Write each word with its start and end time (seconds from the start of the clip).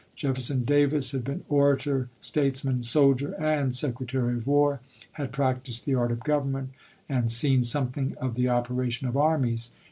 Jefferson 0.15 0.63
Davis 0.65 1.11
had 1.11 1.23
been 1.23 1.43
orator, 1.47 2.09
statesman, 2.19 2.81
soldier, 2.81 3.33
and 3.33 3.75
Secretary 3.75 4.35
of 4.35 4.47
War; 4.47 4.79
had 5.11 5.31
practiced 5.31 5.85
the 5.85 5.93
art 5.93 6.11
of 6.11 6.21
government, 6.21 6.71
and 7.07 7.29
seen 7.29 7.63
something 7.63 8.17
of 8.17 8.33
the 8.33 8.49
operation 8.49 9.07
of 9.07 9.15
armies. 9.15 9.69